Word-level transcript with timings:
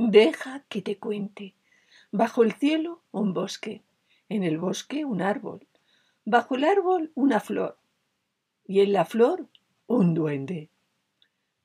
Deja 0.00 0.64
que 0.68 0.80
te 0.80 0.96
cuente. 0.96 1.56
Bajo 2.12 2.44
el 2.44 2.52
cielo 2.52 3.02
un 3.10 3.34
bosque, 3.34 3.82
en 4.28 4.44
el 4.44 4.56
bosque 4.56 5.04
un 5.04 5.20
árbol, 5.20 5.66
bajo 6.24 6.54
el 6.54 6.62
árbol 6.62 7.10
una 7.16 7.40
flor 7.40 7.76
y 8.64 8.78
en 8.78 8.92
la 8.92 9.04
flor 9.04 9.48
un 9.88 10.14
duende. 10.14 10.70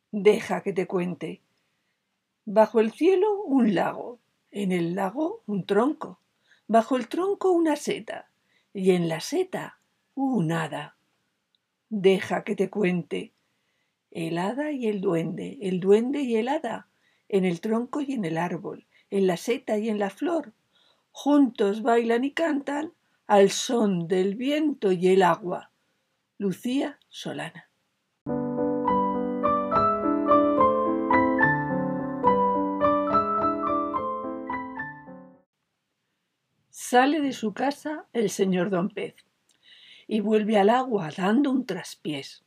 Deja 0.09 0.63
que 0.63 0.73
te 0.73 0.87
cuente. 0.87 1.41
Bajo 2.43 2.79
el 2.79 2.91
cielo 2.91 3.39
un 3.43 3.75
lago, 3.75 4.17
en 4.49 4.71
el 4.71 4.95
lago 4.95 5.43
un 5.45 5.67
tronco, 5.67 6.19
bajo 6.67 6.95
el 6.95 7.09
tronco 7.09 7.51
una 7.51 7.75
seta 7.75 8.31
y 8.73 8.95
en 8.95 9.09
la 9.09 9.19
seta 9.19 9.77
un 10.15 10.51
hada. 10.51 10.97
Deja 11.87 12.43
que 12.43 12.55
te 12.55 12.71
cuente. 12.71 13.31
El 14.09 14.39
hada 14.39 14.71
y 14.71 14.87
el 14.87 15.01
duende, 15.01 15.59
el 15.61 15.79
duende 15.79 16.21
y 16.21 16.37
el 16.37 16.47
hada 16.47 16.87
en 17.33 17.45
el 17.45 17.61
tronco 17.61 17.99
y 17.99 18.13
en 18.13 18.25
el 18.25 18.37
árbol, 18.37 18.85
en 19.09 19.25
la 19.25 19.37
seta 19.37 19.79
y 19.79 19.89
en 19.89 19.97
la 19.97 20.11
flor. 20.11 20.53
Juntos 21.11 21.81
bailan 21.81 22.23
y 22.23 22.31
cantan 22.31 22.93
al 23.25 23.49
son 23.49 24.07
del 24.07 24.35
viento 24.35 24.91
y 24.91 25.07
el 25.07 25.23
agua. 25.23 25.71
Lucía 26.37 26.99
Solana. 27.09 27.71
Sale 36.69 37.19
de 37.19 37.33
su 37.33 37.55
casa 37.55 38.05
el 38.13 38.29
señor 38.29 38.69
don 38.69 38.89
Pez 38.89 39.15
y 40.05 40.19
vuelve 40.19 40.59
al 40.59 40.69
agua 40.69 41.09
dando 41.17 41.49
un 41.49 41.65
traspiés. 41.65 42.43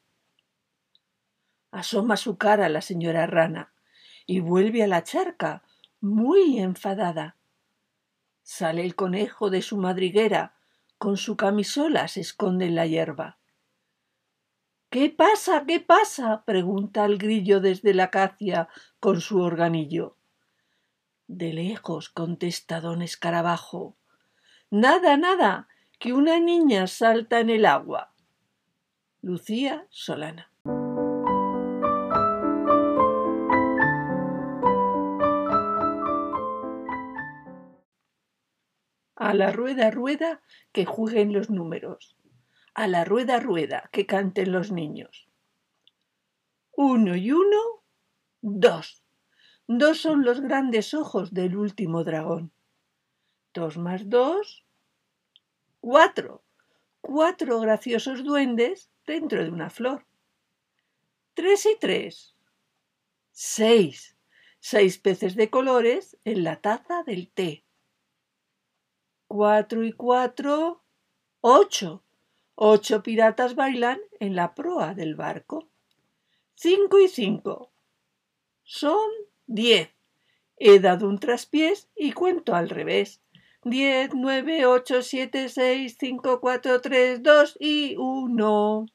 Asoma 1.72 2.16
su 2.16 2.36
cara 2.36 2.68
la 2.68 2.82
señora 2.82 3.26
rana 3.26 3.72
y 4.26 4.40
vuelve 4.40 4.82
a 4.82 4.86
la 4.86 5.04
charca 5.04 5.62
muy 6.00 6.58
enfadada. 6.58 7.36
Sale 8.42 8.84
el 8.84 8.94
conejo 8.94 9.50
de 9.50 9.62
su 9.62 9.76
madriguera, 9.76 10.54
con 10.98 11.16
su 11.16 11.36
camisola 11.36 12.08
se 12.08 12.20
esconde 12.20 12.66
en 12.66 12.74
la 12.74 12.86
hierba. 12.86 13.38
¿Qué 14.88 15.10
pasa? 15.10 15.64
¿Qué 15.66 15.80
pasa? 15.80 16.44
pregunta 16.44 17.04
el 17.04 17.18
grillo 17.18 17.60
desde 17.60 17.92
la 17.92 18.04
acacia 18.04 18.68
con 19.00 19.20
su 19.20 19.40
organillo. 19.40 20.16
De 21.26 21.52
lejos 21.52 22.08
contesta 22.08 22.80
don 22.80 23.02
escarabajo. 23.02 23.96
Nada, 24.70 25.16
nada, 25.16 25.68
que 25.98 26.12
una 26.12 26.38
niña 26.38 26.86
salta 26.86 27.40
en 27.40 27.50
el 27.50 27.66
agua. 27.66 28.12
Lucía 29.22 29.86
Solana. 29.90 30.52
A 39.26 39.34
la 39.34 39.50
rueda, 39.50 39.90
rueda, 39.90 40.40
que 40.70 40.84
jueguen 40.84 41.32
los 41.32 41.50
números. 41.50 42.16
A 42.74 42.86
la 42.86 43.04
rueda, 43.04 43.40
rueda, 43.40 43.90
que 43.90 44.06
canten 44.06 44.52
los 44.52 44.70
niños. 44.70 45.28
Uno 46.70 47.16
y 47.16 47.32
uno, 47.32 47.82
dos. 48.40 49.02
Dos 49.66 49.98
son 49.98 50.24
los 50.24 50.40
grandes 50.40 50.94
ojos 50.94 51.34
del 51.34 51.56
último 51.56 52.04
dragón. 52.04 52.52
Dos 53.52 53.78
más 53.78 54.08
dos, 54.08 54.64
cuatro. 55.80 56.44
Cuatro 57.00 57.58
graciosos 57.58 58.22
duendes 58.22 58.92
dentro 59.08 59.42
de 59.42 59.50
una 59.50 59.70
flor. 59.70 60.06
Tres 61.34 61.66
y 61.66 61.76
tres. 61.80 62.36
Seis. 63.32 64.16
Seis 64.60 64.98
peces 64.98 65.34
de 65.34 65.50
colores 65.50 66.16
en 66.22 66.44
la 66.44 66.60
taza 66.60 67.02
del 67.02 67.28
té. 67.28 67.65
Cuatro 69.28 69.84
y 69.84 69.92
cuatro, 69.92 70.82
ocho. 71.40 72.02
Ocho 72.54 73.02
piratas 73.02 73.54
bailan 73.54 73.98
en 74.20 74.36
la 74.36 74.54
proa 74.54 74.94
del 74.94 75.14
barco. 75.14 75.68
Cinco 76.54 76.98
y 77.00 77.08
cinco. 77.08 77.70
Son 78.62 79.10
diez. 79.46 79.90
He 80.58 80.78
dado 80.78 81.08
un 81.08 81.18
traspiés 81.18 81.88
y 81.96 82.12
cuento 82.12 82.54
al 82.54 82.70
revés. 82.70 83.20
Diez, 83.62 84.10
nueve, 84.14 84.64
ocho, 84.64 85.02
siete, 85.02 85.48
seis, 85.48 85.96
cinco, 85.98 86.40
cuatro, 86.40 86.80
tres, 86.80 87.22
dos 87.22 87.56
y 87.58 87.96
uno. 87.98 88.86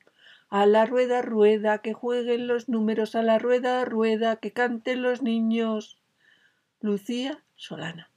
A 0.49 0.65
la 0.65 0.85
rueda, 0.85 1.21
rueda, 1.21 1.79
que 1.79 1.93
jueguen 1.93 2.47
los 2.47 2.69
números, 2.69 3.15
a 3.15 3.21
la 3.21 3.37
rueda, 3.37 3.83
rueda, 3.85 4.37
que 4.37 4.53
canten 4.53 5.01
los 5.01 5.21
niños. 5.21 5.99
Lucía 6.79 7.43
Solana. 7.55 8.10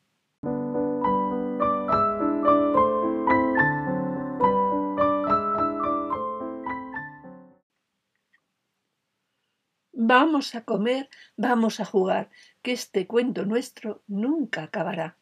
Vamos 10.16 10.54
a 10.54 10.60
comer, 10.64 11.10
vamos 11.36 11.80
a 11.80 11.84
jugar, 11.84 12.30
que 12.62 12.70
este 12.70 13.08
cuento 13.08 13.44
nuestro 13.46 14.04
nunca 14.06 14.62
acabará. 14.62 15.18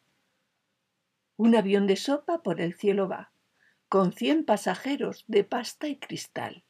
Un 1.35 1.55
avión 1.55 1.87
de 1.87 1.95
sopa 1.95 2.43
por 2.43 2.61
el 2.61 2.75
cielo 2.75 3.07
va, 3.07 3.31
con 3.89 4.13
cien 4.13 4.45
pasajeros 4.45 5.23
de 5.25 5.43
pasta 5.43 5.87
y 5.87 5.95
cristal. 5.95 6.63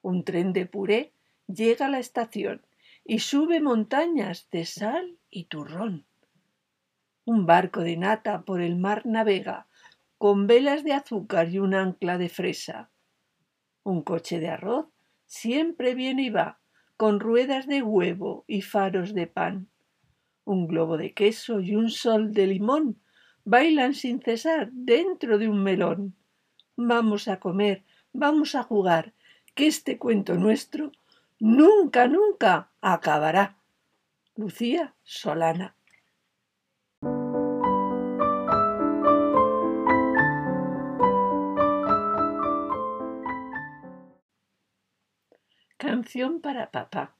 Un 0.00 0.24
tren 0.24 0.54
de 0.54 0.64
puré 0.64 1.12
llega 1.46 1.84
a 1.84 1.90
la 1.90 1.98
estación 1.98 2.64
y 3.04 3.18
sube 3.18 3.60
montañas 3.60 4.48
de 4.50 4.64
sal 4.64 5.18
y 5.28 5.44
turrón. 5.44 6.06
Un 7.26 7.44
barco 7.44 7.82
de 7.82 7.98
nata 7.98 8.46
por 8.46 8.62
el 8.62 8.76
mar 8.76 9.04
navega, 9.04 9.66
con 10.16 10.46
velas 10.46 10.84
de 10.84 10.94
azúcar 10.94 11.50
y 11.50 11.58
un 11.58 11.74
ancla 11.74 12.16
de 12.16 12.30
fresa. 12.30 12.88
Un 13.82 14.00
coche 14.00 14.40
de 14.40 14.48
arroz 14.48 14.86
siempre 15.26 15.94
viene 15.94 16.22
y 16.22 16.30
va, 16.30 16.60
con 16.96 17.20
ruedas 17.20 17.66
de 17.66 17.82
huevo 17.82 18.44
y 18.46 18.62
faros 18.62 19.14
de 19.14 19.26
pan. 19.26 19.68
Un 20.44 20.66
globo 20.66 20.96
de 20.96 21.12
queso 21.12 21.60
y 21.60 21.76
un 21.76 21.90
sol 21.90 22.32
de 22.32 22.46
limón 22.46 23.00
bailan 23.44 23.94
sin 23.94 24.20
cesar 24.20 24.70
dentro 24.72 25.38
de 25.38 25.48
un 25.48 25.62
melón. 25.62 26.16
Vamos 26.76 27.28
a 27.28 27.38
comer, 27.38 27.84
vamos 28.12 28.54
a 28.54 28.62
jugar, 28.62 29.12
que 29.54 29.66
este 29.66 29.98
cuento 29.98 30.34
nuestro 30.34 30.92
nunca, 31.38 32.08
nunca 32.08 32.70
acabará. 32.80 33.56
Lucía 34.34 34.94
Solana. 35.02 35.75
Canción 45.96 46.42
para 46.42 46.70
papá. 46.72 47.14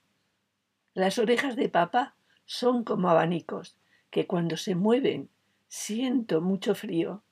Las 0.92 1.16
orejas 1.18 1.56
de 1.56 1.70
papá 1.70 2.14
son 2.44 2.84
como 2.84 3.08
abanicos, 3.08 3.78
que 4.10 4.26
cuando 4.26 4.58
se 4.58 4.74
mueven 4.74 5.30
siento 5.66 6.42
mucho 6.42 6.74
frío. 6.74 7.22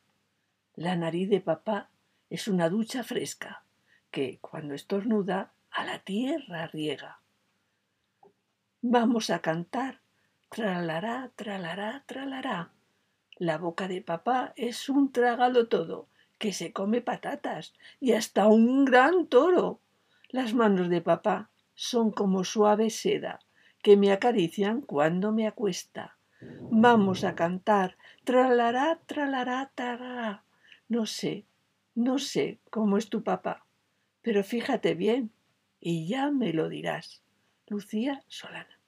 La 0.74 0.96
nariz 0.96 1.28
de 1.28 1.42
papá 1.42 1.90
es 2.30 2.48
una 2.48 2.70
ducha 2.70 3.04
fresca, 3.04 3.62
que 4.10 4.38
cuando 4.40 4.72
estornuda 4.72 5.52
a 5.70 5.84
la 5.84 5.98
tierra 5.98 6.66
riega. 6.68 7.20
Vamos 8.80 9.28
a 9.28 9.40
cantar, 9.40 10.00
tralará, 10.48 11.30
tralará, 11.36 12.04
tralará. 12.06 12.70
La 13.36 13.58
boca 13.58 13.86
de 13.86 14.00
papá 14.00 14.54
es 14.56 14.88
un 14.88 15.12
trágalo 15.12 15.68
todo, 15.68 16.08
que 16.38 16.54
se 16.54 16.72
come 16.72 17.02
patatas 17.02 17.74
y 18.00 18.12
hasta 18.12 18.46
un 18.46 18.86
gran 18.86 19.26
toro. 19.26 19.82
Las 20.34 20.52
manos 20.52 20.88
de 20.88 21.00
papá 21.00 21.52
son 21.76 22.10
como 22.10 22.42
suave 22.42 22.90
seda 22.90 23.38
que 23.84 23.96
me 23.96 24.10
acarician 24.10 24.80
cuando 24.80 25.30
me 25.30 25.46
acuesta. 25.46 26.18
Vamos 26.72 27.22
a 27.22 27.36
cantar, 27.36 27.96
tralará, 28.24 28.98
tralará, 29.06 29.70
tralará. 29.76 30.42
No 30.88 31.06
sé, 31.06 31.46
no 31.94 32.18
sé 32.18 32.58
cómo 32.70 32.98
es 32.98 33.10
tu 33.10 33.22
papá, 33.22 33.64
pero 34.22 34.42
fíjate 34.42 34.94
bien 34.94 35.30
y 35.78 36.08
ya 36.08 36.32
me 36.32 36.52
lo 36.52 36.68
dirás. 36.68 37.22
Lucía 37.68 38.24
Solana. 38.26 38.80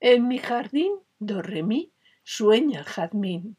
En 0.00 0.26
mi 0.26 0.38
jardín 0.38 1.03
do 1.26 1.42
re 1.42 1.62
mi, 1.62 1.92
sueña 2.22 2.80
el 2.80 2.84
jazmín. 2.84 3.56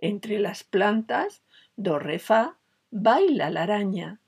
Entre 0.00 0.38
las 0.38 0.64
plantas, 0.64 1.42
do 1.76 1.98
re 1.98 2.18
fa, 2.18 2.58
baila 2.90 3.50
la 3.50 3.62
araña. 3.62 4.20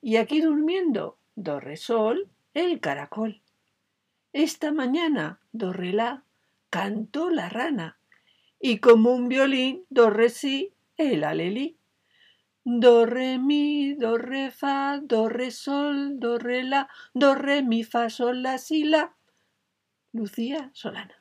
Y 0.00 0.16
aquí 0.16 0.40
durmiendo, 0.40 1.18
do 1.34 1.60
re 1.60 1.76
sol, 1.76 2.28
el 2.54 2.80
caracol. 2.80 3.42
Esta 4.32 4.72
mañana, 4.72 5.40
do 5.52 5.72
re 5.72 5.92
la, 5.92 6.24
cantó 6.70 7.30
la 7.30 7.48
rana. 7.48 7.98
Y 8.60 8.78
como 8.78 9.12
un 9.12 9.28
violín, 9.28 9.84
do 9.90 10.10
re 10.10 10.28
si, 10.28 10.72
el 10.96 11.24
alelí. 11.24 11.76
Do, 12.64 13.06
re, 13.06 13.38
mi, 13.38 13.94
do, 13.94 14.18
re, 14.18 14.50
fa, 14.50 15.00
do, 15.02 15.28
re, 15.30 15.50
sol, 15.50 16.18
do, 16.18 16.38
re, 16.38 16.64
la, 16.64 16.88
do, 17.14 17.34
re, 17.34 17.62
mi, 17.62 17.82
fa, 17.82 18.10
sol, 18.10 18.42
la, 18.42 18.58
si, 18.58 18.84
la. 18.84 19.16
Lucía 20.12 20.70
Solana. 20.74 21.17